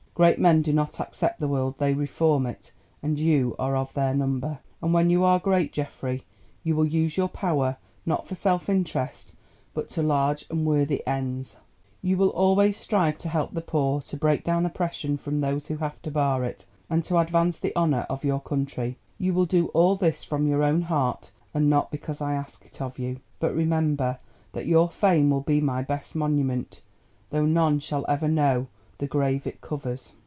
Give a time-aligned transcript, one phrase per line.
[0.13, 4.59] Great men do not accept the world; they reform it—and you are of their number.
[4.79, 6.25] And when you are great, Geoffrey,
[6.63, 9.33] you will use your power, not for self interest,
[9.73, 11.57] but to large and worthy ends;
[12.03, 15.77] you will always strive to help the poor, to break down oppression from those who
[15.77, 18.97] have to bear it, and to advance the honour of your country.
[19.17, 22.79] You will do all this from your own heart and not because I ask it
[22.79, 24.19] of you, but remember
[24.51, 28.67] that your fame will be my best monument—though none shall ever know
[28.99, 30.13] the grave it covers.